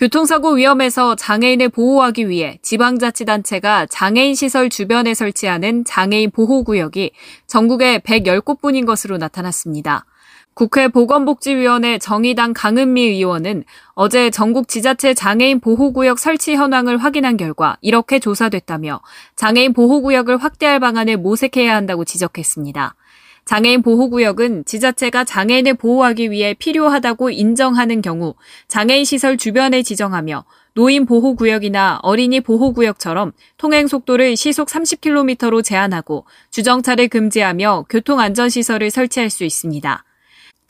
교통사고 0.00 0.52
위험에서 0.52 1.14
장애인을 1.14 1.68
보호하기 1.68 2.30
위해 2.30 2.58
지방자치단체가 2.62 3.84
장애인 3.84 4.34
시설 4.34 4.70
주변에 4.70 5.12
설치하는 5.12 5.84
장애인 5.84 6.30
보호구역이 6.30 7.10
전국에 7.46 7.98
110곳뿐인 7.98 8.86
것으로 8.86 9.18
나타났습니다. 9.18 10.06
국회 10.54 10.88
보건복지위원회 10.88 11.98
정의당 11.98 12.54
강은미 12.54 13.02
의원은 13.02 13.64
어제 13.92 14.30
전국 14.30 14.68
지자체 14.68 15.12
장애인 15.12 15.60
보호구역 15.60 16.18
설치 16.18 16.54
현황을 16.54 16.96
확인한 16.96 17.36
결과 17.36 17.76
이렇게 17.82 18.18
조사됐다며 18.20 19.02
장애인 19.36 19.74
보호구역을 19.74 20.38
확대할 20.38 20.80
방안을 20.80 21.18
모색해야 21.18 21.76
한다고 21.76 22.06
지적했습니다. 22.06 22.94
장애인 23.50 23.82
보호구역은 23.82 24.64
지자체가 24.64 25.24
장애인을 25.24 25.74
보호하기 25.74 26.30
위해 26.30 26.54
필요하다고 26.54 27.30
인정하는 27.30 28.00
경우 28.00 28.36
장애인 28.68 29.04
시설 29.04 29.36
주변에 29.36 29.82
지정하며 29.82 30.44
노인 30.74 31.04
보호구역이나 31.04 31.98
어린이 32.04 32.40
보호구역처럼 32.42 33.32
통행 33.56 33.88
속도를 33.88 34.36
시속 34.36 34.68
30km로 34.68 35.64
제한하고 35.64 36.26
주정차를 36.50 37.08
금지하며 37.08 37.86
교통안전시설을 37.90 38.88
설치할 38.92 39.30
수 39.30 39.42
있습니다. 39.42 40.04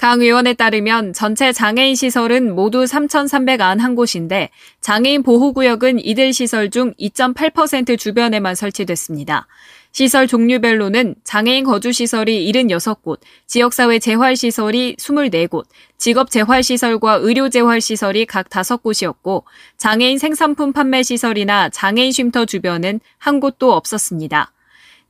강 0.01 0.23
의원에 0.23 0.55
따르면 0.55 1.13
전체 1.13 1.53
장애인 1.53 1.95
시설은 1.95 2.55
모두 2.55 2.85
3,391곳인데 2.85 4.49
장애인 4.81 5.23
보호구역은 5.23 6.03
이들 6.03 6.33
시설 6.33 6.71
중 6.71 6.95
2.8% 6.95 7.99
주변에만 7.99 8.55
설치됐습니다. 8.55 9.47
시설 9.93 10.27
종류별로는 10.27 11.17
장애인 11.23 11.65
거주시설이 11.65 12.51
76곳, 12.51 13.19
지역사회 13.47 13.99
재활시설이 13.99 14.97
24곳, 14.97 15.65
직업재활시설과 15.99 17.17
의료재활시설이 17.17 18.25
각 18.25 18.49
5곳이었고, 18.49 19.43
장애인 19.77 20.17
생산품 20.17 20.73
판매시설이나 20.73 21.69
장애인 21.69 22.13
쉼터 22.13 22.47
주변은 22.47 23.01
한 23.19 23.39
곳도 23.39 23.75
없었습니다. 23.75 24.51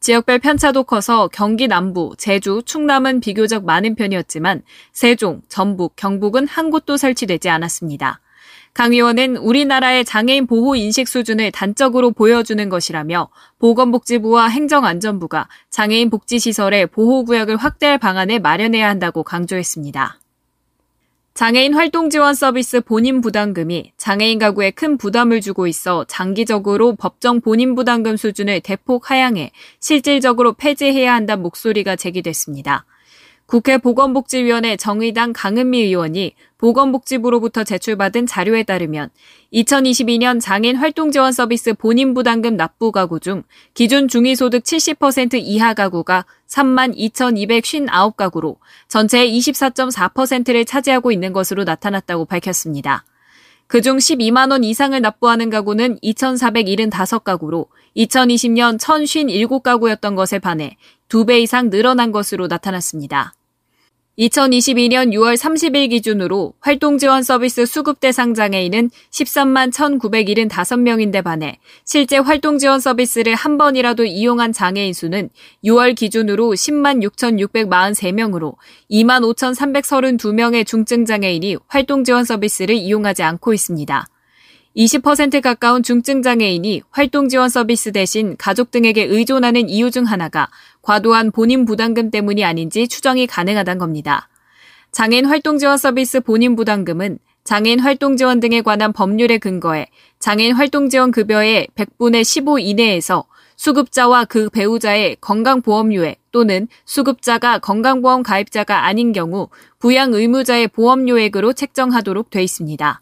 지역별 0.00 0.38
편차도 0.38 0.84
커서 0.84 1.28
경기 1.28 1.68
남부, 1.68 2.14
제주, 2.16 2.62
충남은 2.64 3.20
비교적 3.20 3.66
많은 3.66 3.94
편이었지만 3.94 4.62
세종, 4.92 5.42
전북, 5.48 5.94
경북은 5.94 6.46
한 6.48 6.70
곳도 6.70 6.96
설치되지 6.96 7.50
않았습니다. 7.50 8.20
강 8.72 8.92
의원은 8.92 9.36
우리나라의 9.36 10.06
장애인 10.06 10.46
보호 10.46 10.74
인식 10.74 11.06
수준을 11.06 11.50
단적으로 11.50 12.12
보여주는 12.12 12.66
것이라며 12.68 13.28
보건복지부와 13.58 14.48
행정안전부가 14.48 15.48
장애인 15.68 16.08
복지시설의 16.08 16.86
보호구역을 16.86 17.56
확대할 17.56 17.98
방안을 17.98 18.40
마련해야 18.40 18.88
한다고 18.88 19.22
강조했습니다. 19.22 20.18
장애인 21.40 21.72
활동 21.72 22.10
지원 22.10 22.34
서비스 22.34 22.82
본인 22.82 23.22
부담금이 23.22 23.92
장애인 23.96 24.38
가구에 24.38 24.72
큰 24.72 24.98
부담을 24.98 25.40
주고 25.40 25.66
있어 25.66 26.04
장기적으로 26.04 26.96
법정 26.96 27.40
본인 27.40 27.74
부담금 27.74 28.18
수준을 28.18 28.60
대폭 28.60 29.10
하향해 29.10 29.50
실질적으로 29.80 30.52
폐지해야 30.52 31.14
한다는 31.14 31.42
목소리가 31.42 31.96
제기됐습니다. 31.96 32.84
국회 33.50 33.78
보건복지위원회 33.78 34.76
정의당 34.76 35.32
강은미 35.32 35.80
의원이 35.80 36.36
보건복지부로부터 36.56 37.64
제출받은 37.64 38.26
자료에 38.26 38.62
따르면 38.62 39.10
2022년 39.52 40.40
장애인 40.40 40.76
활동지원 40.76 41.32
서비스 41.32 41.74
본인 41.74 42.14
부담금 42.14 42.56
납부 42.56 42.92
가구 42.92 43.18
중 43.18 43.42
기준 43.74 44.06
중위소득 44.06 44.62
70% 44.62 45.40
이하 45.42 45.74
가구가 45.74 46.26
3만 46.46 46.96
2,259가구로 46.96 48.58
전체의 48.86 49.36
24.4%를 49.36 50.64
차지하고 50.64 51.10
있는 51.10 51.32
것으로 51.32 51.64
나타났다고 51.64 52.26
밝혔습니다. 52.26 53.04
그중 53.66 53.96
12만 53.96 54.52
원 54.52 54.62
이상을 54.62 55.00
납부하는 55.00 55.50
가구는 55.50 55.98
2,475가구로 56.04 57.66
2020년 57.96 58.78
1,057가구였던 58.78 60.14
것에 60.14 60.38
반해 60.38 60.76
2배 61.08 61.40
이상 61.40 61.68
늘어난 61.68 62.12
것으로 62.12 62.46
나타났습니다. 62.46 63.34
2022년 64.20 65.14
6월 65.14 65.34
30일 65.34 65.88
기준으로 65.88 66.52
활동지원 66.60 67.22
서비스 67.22 67.64
수급 67.64 68.00
대상 68.00 68.34
장애인은 68.34 68.90
13만 69.10 69.72
1,975명인데 69.72 71.24
반해 71.24 71.58
실제 71.86 72.18
활동지원 72.18 72.80
서비스를 72.80 73.34
한 73.34 73.56
번이라도 73.56 74.04
이용한 74.04 74.52
장애인 74.52 74.92
수는 74.92 75.30
6월 75.64 75.94
기준으로 75.94 76.50
10만 76.50 77.02
6,643명으로 77.08 78.56
2만 78.90 79.22
5,332명의 79.34 80.66
중증 80.66 81.06
장애인이 81.06 81.56
활동지원 81.66 82.26
서비스를 82.26 82.74
이용하지 82.74 83.22
않고 83.22 83.54
있습니다. 83.54 84.06
20% 84.76 85.40
가까운 85.40 85.82
중증 85.82 86.22
장애인이 86.22 86.82
활동 86.90 87.28
지원 87.28 87.48
서비스 87.48 87.90
대신 87.90 88.36
가족 88.38 88.70
등에게 88.70 89.02
의존하는 89.02 89.68
이유 89.68 89.90
중 89.90 90.04
하나가 90.04 90.48
과도한 90.82 91.30
본인 91.30 91.64
부담금 91.64 92.10
때문이 92.10 92.44
아닌지 92.44 92.88
추정이 92.88 93.26
가능하단 93.26 93.78
겁니다. 93.78 94.28
장애인 94.92 95.26
활동 95.26 95.58
지원 95.58 95.78
서비스 95.78 96.20
본인 96.20 96.56
부담금은 96.56 97.18
장애인 97.44 97.80
활동 97.80 98.16
지원 98.16 98.40
등에 98.40 98.60
관한 98.60 98.92
법률에 98.92 99.38
근거해 99.38 99.86
장애인 100.18 100.54
활동 100.54 100.88
지원 100.88 101.10
급여의 101.10 101.68
100분의 101.74 102.24
15 102.24 102.58
이내에서 102.58 103.24
수급자와 103.56 104.24
그 104.24 104.48
배우자의 104.48 105.18
건강보험료액 105.20 106.18
또는 106.32 106.66
수급자가 106.86 107.58
건강보험 107.58 108.22
가입자가 108.22 108.86
아닌 108.86 109.12
경우 109.12 109.48
부양 109.78 110.14
의무자의 110.14 110.68
보험료액으로 110.68 111.52
책정하도록 111.52 112.30
돼 112.30 112.42
있습니다. 112.42 113.00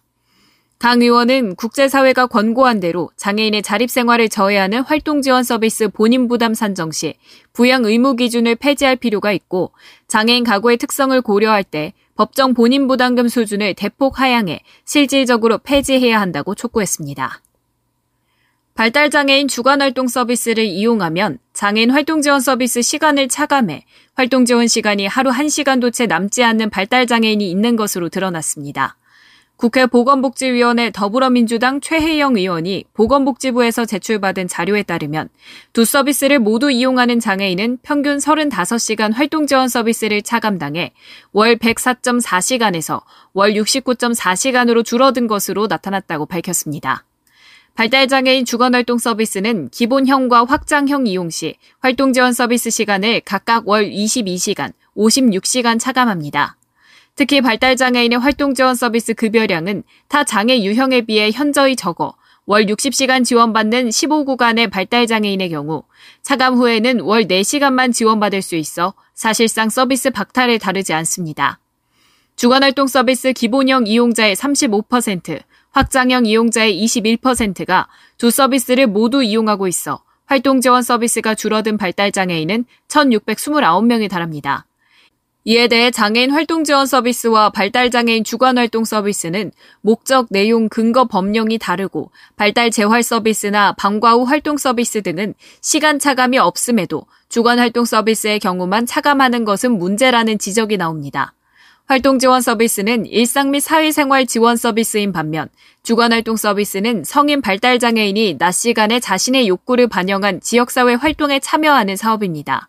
강 0.78 1.02
의원은 1.02 1.56
국제사회가 1.56 2.28
권고한 2.28 2.78
대로 2.78 3.10
장애인의 3.16 3.62
자립생활을 3.62 4.28
저해하는 4.28 4.82
활동지원 4.82 5.42
서비스 5.42 5.88
본인 5.88 6.28
부담 6.28 6.54
산정 6.54 6.92
시 6.92 7.14
부양 7.52 7.84
의무 7.84 8.14
기준을 8.14 8.54
폐지할 8.54 8.94
필요가 8.94 9.32
있고 9.32 9.72
장애인 10.06 10.44
가구의 10.44 10.76
특성을 10.76 11.20
고려할 11.20 11.64
때 11.64 11.94
법정 12.14 12.54
본인 12.54 12.86
부담금 12.86 13.28
수준을 13.28 13.74
대폭 13.74 14.20
하향해 14.20 14.60
실질적으로 14.84 15.58
폐지해야 15.58 16.20
한다고 16.20 16.54
촉구했습니다. 16.54 17.42
발달장애인 18.74 19.48
주간활동 19.48 20.06
서비스를 20.06 20.62
이용하면 20.64 21.40
장애인 21.54 21.90
활동지원 21.90 22.40
서비스 22.40 22.82
시간을 22.82 23.26
차감해 23.26 23.84
활동지원 24.14 24.68
시간이 24.68 25.08
하루 25.08 25.32
1시간도 25.32 25.92
채 25.92 26.06
남지 26.06 26.44
않는 26.44 26.70
발달장애인이 26.70 27.50
있는 27.50 27.74
것으로 27.74 28.08
드러났습니다. 28.08 28.97
국회 29.58 29.86
보건복지위원회 29.86 30.92
더불어민주당 30.92 31.80
최혜영 31.80 32.36
의원이 32.36 32.84
보건복지부에서 32.94 33.86
제출받은 33.86 34.46
자료에 34.46 34.84
따르면 34.84 35.30
두 35.72 35.84
서비스를 35.84 36.38
모두 36.38 36.70
이용하는 36.70 37.18
장애인은 37.18 37.78
평균 37.82 38.18
35시간 38.18 39.12
활동지원 39.12 39.66
서비스를 39.68 40.22
차감당해 40.22 40.92
월 41.32 41.56
104.4시간에서 41.56 43.02
월 43.32 43.54
69.4시간으로 43.54 44.84
줄어든 44.84 45.26
것으로 45.26 45.66
나타났다고 45.66 46.26
밝혔습니다. 46.26 47.04
발달장애인 47.74 48.44
주간활동 48.44 48.98
서비스는 48.98 49.70
기본형과 49.70 50.44
확장형 50.44 51.08
이용 51.08 51.30
시 51.30 51.56
활동지원 51.80 52.32
서비스 52.32 52.70
시간을 52.70 53.22
각각 53.24 53.66
월 53.66 53.90
22시간, 53.90 54.72
56시간 54.96 55.80
차감합니다. 55.80 56.57
특히 57.18 57.40
발달장애인의 57.40 58.20
활동지원 58.20 58.76
서비스 58.76 59.12
급여량은 59.12 59.82
타 60.06 60.22
장애 60.22 60.62
유형에 60.62 61.00
비해 61.00 61.32
현저히 61.32 61.74
적어 61.74 62.14
월 62.46 62.66
60시간 62.66 63.24
지원받는 63.24 63.88
15구간의 63.88 64.70
발달장애인의 64.70 65.48
경우 65.50 65.82
차감 66.22 66.54
후에는 66.54 67.00
월 67.00 67.24
4시간만 67.24 67.92
지원받을 67.92 68.40
수 68.40 68.54
있어 68.54 68.94
사실상 69.14 69.68
서비스 69.68 70.10
박탈에 70.10 70.58
다르지 70.58 70.92
않습니다. 70.92 71.58
주간활동 72.36 72.86
서비스 72.86 73.32
기본형 73.32 73.88
이용자의 73.88 74.36
35%, 74.36 75.42
확장형 75.72 76.24
이용자의 76.24 76.80
21%가 76.84 77.88
두 78.16 78.30
서비스를 78.30 78.86
모두 78.86 79.24
이용하고 79.24 79.66
있어 79.66 80.04
활동 80.24 80.60
지원 80.60 80.84
서비스가 80.84 81.34
줄어든 81.34 81.78
발달장애인은 81.78 82.64
1,629명에 82.86 84.08
달합니다. 84.08 84.68
이에 85.48 85.66
대해 85.66 85.90
장애인 85.90 86.30
활동 86.30 86.62
지원 86.62 86.84
서비스와 86.84 87.48
발달 87.48 87.90
장애인 87.90 88.22
주간 88.22 88.58
활동 88.58 88.84
서비스는 88.84 89.50
목적, 89.80 90.26
내용, 90.28 90.68
근거 90.68 91.06
법령이 91.06 91.56
다르고 91.56 92.10
발달 92.36 92.70
재활 92.70 93.02
서비스나 93.02 93.72
방과 93.72 94.12
후 94.12 94.24
활동 94.24 94.58
서비스 94.58 95.00
등은 95.00 95.32
시간 95.62 95.98
차감이 95.98 96.36
없음에도 96.36 97.06
주간 97.30 97.58
활동 97.58 97.86
서비스의 97.86 98.40
경우만 98.40 98.84
차감하는 98.84 99.46
것은 99.46 99.78
문제라는 99.78 100.38
지적이 100.38 100.76
나옵니다. 100.76 101.32
활동 101.86 102.18
지원 102.18 102.42
서비스는 102.42 103.06
일상 103.06 103.50
및 103.50 103.60
사회생활 103.60 104.26
지원 104.26 104.58
서비스인 104.58 105.12
반면 105.12 105.48
주간 105.82 106.12
활동 106.12 106.36
서비스는 106.36 107.04
성인 107.04 107.40
발달 107.40 107.78
장애인이 107.78 108.36
낮 108.36 108.52
시간에 108.52 109.00
자신의 109.00 109.48
욕구를 109.48 109.88
반영한 109.88 110.42
지역사회 110.42 110.92
활동에 110.92 111.40
참여하는 111.40 111.96
사업입니다. 111.96 112.68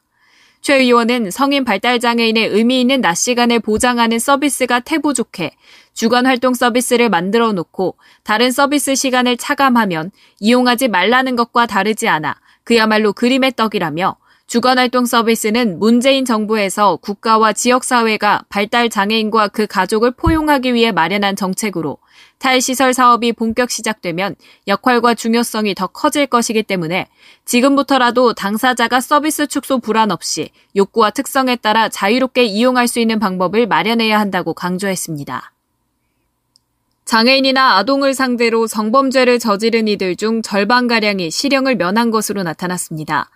최 0.62 0.76
의원은 0.76 1.32
성인 1.32 1.64
발달 1.64 2.00
장애인의 2.00 2.50
의미 2.50 2.82
있는 2.82 3.02
낮 3.02 3.16
시간을 3.16 3.60
보장하는 3.60 4.20
서비스가 4.20 4.82
태부족해 4.82 5.52
주간 5.94 6.26
활동 6.26 6.54
서비스를 6.54 7.10
만들어 7.10 7.54
놓고 7.54 7.98
다른 8.24 8.52
서비스 8.52 8.96
시간을 8.96 9.38
차감하면 9.38 10.12
이용하지 10.40 10.90
말라는 10.90 11.36
것과 11.36 11.66
다르지 11.66 12.08
않아 12.08 12.40
그야말로 12.64 13.14
그림의 13.14 13.54
떡이라며 13.56 14.18
주간활동 14.50 15.06
서비스는 15.06 15.78
문재인 15.78 16.26
정부에서 16.26 16.96
국가와 16.96 17.54
지역사회가 17.54 18.46
발달 18.50 18.90
장애인과 18.90 19.50
그 19.50 19.68
가족을 19.68 20.10
포용하기 20.10 20.74
위해 20.74 20.92
마련한 20.92 21.36
정책으로 21.36 22.00
탈시설 22.40 22.96
사업이 22.96 23.34
본격 23.34 23.70
시작되면 23.70 24.36
역할과 24.68 25.14
중요성이 25.14 25.76
더 25.76 25.86
커질 25.86 26.26
것이기 26.26 26.64
때문에 26.64 27.06
지금부터라도 27.46 28.34
당사자가 28.34 29.02
서비스 29.02 29.46
축소 29.46 29.78
불안 29.78 30.10
없이 30.10 30.50
욕구와 30.76 31.12
특성에 31.12 31.56
따라 31.56 31.88
자유롭게 31.88 32.44
이용할 32.46 32.88
수 32.88 33.00
있는 33.00 33.20
방법을 33.20 33.68
마련해야 33.68 34.20
한다고 34.20 34.56
강조했습니다. 34.56 35.54
장애인이나 37.06 37.78
아동을 37.78 38.16
상대로 38.16 38.66
성범죄를 38.66 39.38
저지른 39.38 39.88
이들 39.88 40.16
중 40.16 40.42
절반가량이 40.42 41.30
실형을 41.30 41.76
면한 41.76 42.10
것으로 42.10 42.42
나타났습니다. 42.42 43.30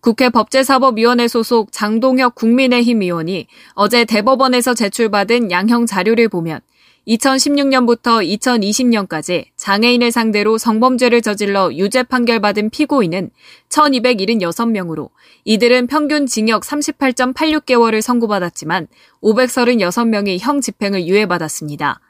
국회 0.00 0.28
법제사법위원회 0.28 1.28
소속 1.28 1.72
장동혁 1.72 2.34
국민의힘 2.34 3.02
의원이 3.02 3.46
어제 3.74 4.04
대법원에서 4.04 4.74
제출받은 4.74 5.50
양형 5.50 5.86
자료를 5.86 6.28
보면 6.28 6.60
2016년부터 7.08 8.20
2020년까지 8.38 9.46
장애인을 9.56 10.10
상대로 10.10 10.58
성범죄를 10.58 11.22
저질러 11.22 11.72
유죄 11.74 12.02
판결받은 12.02 12.70
피고인은 12.70 13.30
1276명으로 13.68 15.10
이들은 15.44 15.86
평균 15.86 16.26
징역 16.26 16.62
38.86개월을 16.62 18.00
선고받았지만 18.00 18.88
536명이 19.22 20.38
형 20.40 20.60
집행을 20.60 21.06
유예받았습니다. 21.06 22.00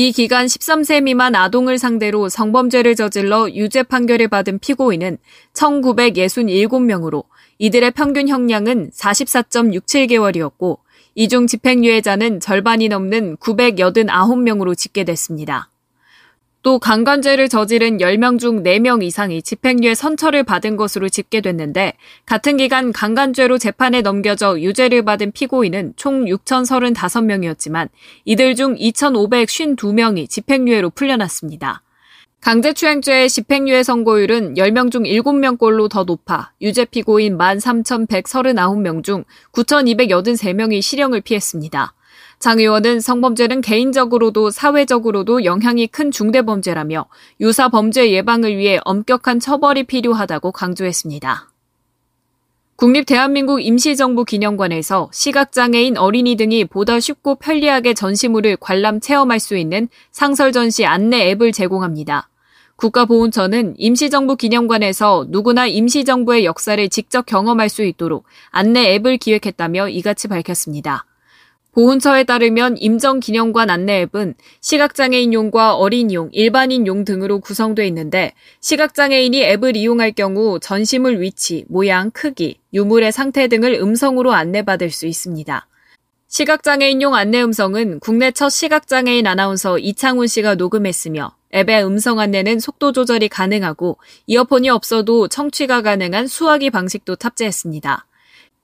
이 0.00 0.12
기간 0.12 0.46
13세 0.46 1.02
미만 1.02 1.34
아동을 1.34 1.76
상대로 1.76 2.28
성범죄를 2.28 2.94
저질러 2.94 3.50
유죄 3.50 3.82
판결을 3.82 4.28
받은 4.28 4.60
피고인은 4.60 5.18
1967명으로 5.54 7.24
이들의 7.58 7.90
평균 7.90 8.28
형량은 8.28 8.90
44.67개월이었고 8.90 10.78
이중 11.16 11.48
집행유예자는 11.48 12.38
절반이 12.38 12.86
넘는 12.86 13.38
989명으로 13.38 14.78
집계됐습니다. 14.78 15.68
또 16.62 16.78
강간죄를 16.78 17.48
저지른 17.48 17.98
10명 17.98 18.38
중 18.38 18.62
4명 18.62 19.02
이상이 19.02 19.42
집행유예 19.42 19.94
선처를 19.94 20.42
받은 20.42 20.76
것으로 20.76 21.08
집계됐는데 21.08 21.94
같은 22.26 22.56
기간 22.56 22.92
강간죄로 22.92 23.58
재판에 23.58 24.02
넘겨져 24.02 24.60
유죄를 24.60 25.04
받은 25.04 25.32
피고인은 25.32 25.94
총 25.96 26.24
6,035명이었지만 26.24 27.88
이들 28.24 28.56
중 28.56 28.74
2,552명이 28.76 30.28
집행유예로 30.28 30.90
풀려났습니다. 30.90 31.82
강제추행죄의 32.40 33.28
집행유예 33.30 33.82
선고율은 33.82 34.54
10명 34.54 34.90
중 34.92 35.02
7명꼴로 35.02 35.88
더 35.90 36.04
높아 36.04 36.52
유죄 36.60 36.84
피고인 36.84 37.36
13,139명 37.36 39.02
중 39.02 39.24
9,283명이 39.52 40.80
실형을 40.82 41.20
피했습니다. 41.20 41.94
장 42.38 42.60
의원은 42.60 43.00
성범죄는 43.00 43.62
개인적으로도 43.62 44.50
사회적으로도 44.50 45.44
영향이 45.44 45.88
큰 45.88 46.12
중대범죄라며 46.12 47.06
유사 47.40 47.68
범죄 47.68 48.12
예방을 48.12 48.56
위해 48.56 48.78
엄격한 48.84 49.40
처벌이 49.40 49.82
필요하다고 49.82 50.52
강조했습니다. 50.52 51.48
국립대한민국 52.76 53.60
임시정부 53.60 54.24
기념관에서 54.24 55.10
시각장애인 55.12 55.96
어린이 55.96 56.36
등이 56.36 56.66
보다 56.66 57.00
쉽고 57.00 57.34
편리하게 57.34 57.94
전시물을 57.94 58.56
관람 58.60 59.00
체험할 59.00 59.40
수 59.40 59.56
있는 59.56 59.88
상설 60.12 60.52
전시 60.52 60.86
안내 60.86 61.30
앱을 61.30 61.50
제공합니다. 61.50 62.28
국가보훈처는 62.76 63.74
임시정부 63.78 64.36
기념관에서 64.36 65.26
누구나 65.28 65.66
임시정부의 65.66 66.44
역사를 66.44 66.88
직접 66.88 67.26
경험할 67.26 67.68
수 67.68 67.82
있도록 67.82 68.26
안내 68.50 68.94
앱을 68.94 69.16
기획했다며 69.16 69.88
이같이 69.88 70.28
밝혔습니다. 70.28 71.04
보훈처에 71.78 72.24
따르면 72.24 72.76
임정기념관 72.76 73.70
안내 73.70 74.00
앱은 74.00 74.34
시각장애인용과 74.62 75.76
어린이용, 75.76 76.30
일반인용 76.32 77.04
등으로 77.04 77.38
구성되어 77.38 77.84
있는데 77.84 78.32
시각장애인이 78.58 79.40
앱을 79.44 79.76
이용할 79.76 80.10
경우 80.10 80.58
전시물 80.58 81.20
위치, 81.20 81.64
모양, 81.68 82.10
크기, 82.10 82.58
유물의 82.74 83.12
상태 83.12 83.46
등을 83.46 83.74
음성으로 83.74 84.32
안내받을 84.32 84.90
수 84.90 85.06
있습니다. 85.06 85.68
시각장애인용 86.26 87.14
안내 87.14 87.40
음성은 87.44 88.00
국내 88.00 88.32
첫 88.32 88.48
시각장애인 88.48 89.28
아나운서 89.28 89.78
이창훈 89.78 90.26
씨가 90.26 90.56
녹음했으며 90.56 91.36
앱의 91.54 91.84
음성 91.84 92.18
안내는 92.18 92.58
속도 92.58 92.90
조절이 92.90 93.28
가능하고 93.28 93.98
이어폰이 94.26 94.68
없어도 94.68 95.28
청취가 95.28 95.82
가능한 95.82 96.26
수화기 96.26 96.70
방식도 96.70 97.14
탑재했습니다. 97.14 98.07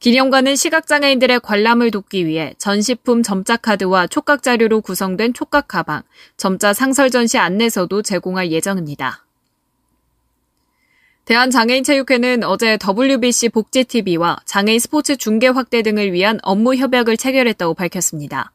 기념관은 0.04 0.54
시각장애인들의 0.54 1.40
관람을 1.40 1.90
돕기 1.90 2.26
위해 2.26 2.52
전시품 2.58 3.22
점자 3.22 3.56
카드와 3.56 4.06
촉각 4.06 4.42
자료로 4.42 4.82
구성된 4.82 5.32
촉각 5.32 5.66
가방, 5.66 6.02
점자 6.36 6.74
상설 6.74 7.08
전시 7.08 7.38
안내서도 7.38 8.02
제공할 8.02 8.52
예정입니다. 8.52 9.24
대한장애인체육회는 11.24 12.44
어제 12.44 12.76
WBC 12.76 13.48
복지TV와 13.48 14.40
장애인 14.44 14.78
스포츠 14.78 15.16
중계 15.16 15.48
확대 15.48 15.80
등을 15.80 16.12
위한 16.12 16.38
업무 16.42 16.74
협약을 16.74 17.16
체결했다고 17.16 17.72
밝혔습니다. 17.72 18.52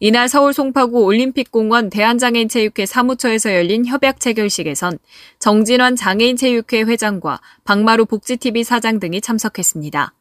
이날 0.00 0.30
서울 0.30 0.54
송파구 0.54 1.04
올림픽공원 1.04 1.90
대한장애인체육회 1.90 2.86
사무처에서 2.86 3.52
열린 3.52 3.84
협약 3.84 4.18
체결식에선 4.18 4.98
정진환 5.40 5.94
장애인체육회 5.94 6.84
회장과 6.84 7.42
박마루 7.64 8.06
복지TV 8.06 8.64
사장 8.64 8.98
등이 8.98 9.20
참석했습니다. 9.20 10.14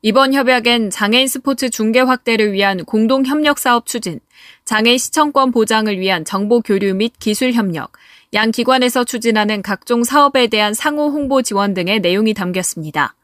이번 0.00 0.32
협약엔 0.32 0.90
장애인 0.90 1.26
스포츠 1.26 1.70
중계 1.70 1.98
확대를 1.98 2.52
위한 2.52 2.84
공동 2.84 3.26
협력 3.26 3.58
사업 3.58 3.84
추진, 3.84 4.20
장애인 4.64 4.96
시청권 4.96 5.50
보장을 5.50 5.98
위한 5.98 6.24
정보 6.24 6.60
교류 6.60 6.94
및 6.94 7.14
기술 7.18 7.52
협력, 7.52 7.90
양 8.32 8.52
기관에서 8.52 9.02
추진하는 9.02 9.60
각종 9.60 10.04
사업에 10.04 10.46
대한 10.46 10.72
상호 10.72 11.08
홍보 11.08 11.42
지원 11.42 11.74
등의 11.74 11.98
내용이 11.98 12.32
담겼습니다. 12.32 13.16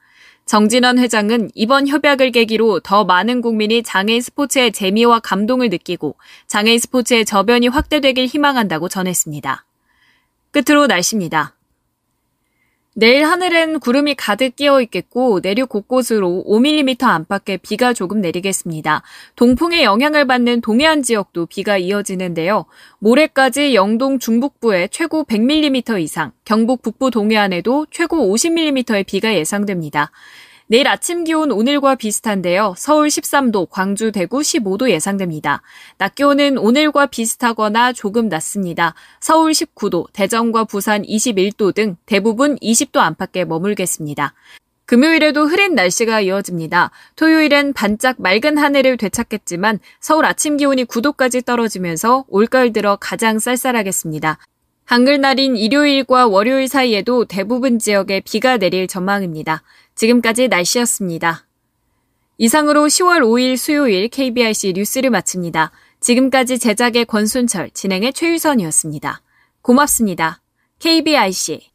정진원 0.47 0.99
회장은 0.99 1.53
이번 1.55 1.87
협약을 1.87 2.33
계기로 2.33 2.81
더 2.81 3.05
많은 3.05 3.41
국민이 3.41 3.85
장애인 3.85 4.21
스포츠의 4.21 4.73
재미와 4.73 5.21
감동을 5.21 5.69
느끼고 5.69 6.17
장애인 6.49 6.81
스포츠의 6.81 7.25
저변이 7.25 7.69
확대되길 7.69 8.27
희망한다고 8.27 8.89
전했습니다. 8.89 9.65
끝으로 10.51 10.89
날씨입니다. 10.89 11.55
내일 12.97 13.25
하늘엔 13.25 13.81
구름이 13.81 14.15
가득 14.15 14.55
끼어 14.55 14.81
있겠고 14.81 15.41
내륙 15.43 15.69
곳곳으로 15.69 16.45
5mm 16.47 17.03
안팎의 17.03 17.59
비가 17.59 17.93
조금 17.93 18.21
내리겠습니다. 18.21 19.03
동풍의 19.35 19.83
영향을 19.83 20.29
받는 20.29 20.61
동해안 20.61 21.03
지역도 21.03 21.47
비가 21.47 21.77
이어지는데요. 21.77 22.67
모레까지 23.01 23.75
영동 23.75 24.21
중북부에 24.21 24.89
최고 24.93 25.25
100mm 25.25 26.01
이상, 26.03 26.31
경북 26.45 26.83
북부 26.83 27.11
동해안에도 27.11 27.87
최고 27.91 28.33
50mm의 28.33 29.05
비가 29.05 29.35
예상됩니다. 29.35 30.13
내일 30.67 30.89
아침 30.89 31.25
기온 31.25 31.53
오늘과 31.53 31.97
비슷한데요. 31.97 32.75
서울 32.79 33.09
13도, 33.09 33.69
광주, 33.69 34.13
대구 34.13 34.39
15도 34.39 34.89
예상됩니다. 34.89 35.61
낮 35.99 36.15
기온은 36.15 36.57
오늘과 36.57 37.07
비슷하거나 37.07 37.93
조금 37.93 38.31
낮습니다. 38.31 38.95
서울 39.21 39.53
19도, 39.53 40.07
대전과 40.15 40.65
부산 40.65 41.03
21도 41.03 41.75
등 41.75 41.97
대부분 42.07 42.57
20도 42.57 42.97
안팎에 42.97 43.45
머물겠습니다. 43.45 44.33
금요일에도 44.87 45.47
흐린 45.47 45.75
날씨가 45.75 46.23
이어집니다. 46.23 46.91
토요일엔 47.17 47.75
반짝 47.75 48.17
맑은 48.19 48.57
하늘을 48.57 48.97
되찾겠지만 48.97 49.81
서울 50.01 50.25
아침 50.25 50.57
기온이 50.57 50.85
9도까지 50.85 51.45
떨어지면서 51.45 52.25
올가을 52.29 52.73
들어 52.73 52.97
가장 52.97 53.39
쌀쌀하겠습니다. 53.39 54.39
한글날인 54.85 55.57
일요일과 55.57 56.27
월요일 56.27 56.69
사이에도 56.69 57.25
대부분 57.25 57.79
지역에 57.79 58.21
비가 58.21 58.59
내릴 58.59 58.87
전망입니다. 58.87 59.63
지금까지 59.95 60.49
날씨였습니다. 60.49 61.47
이상으로 62.37 62.87
10월 62.87 63.21
5일 63.21 63.57
수요일 63.57 64.09
KBIC 64.09 64.75
뉴스를 64.75 65.11
마칩니다. 65.11 65.71
지금까지 66.01 66.59
제작의 66.59 67.07
권순철, 67.07 67.71
진행의 67.71 68.13
최유선이었습니다. 68.13 69.23
고맙습니다. 69.63 70.43
KBIC 70.81 71.71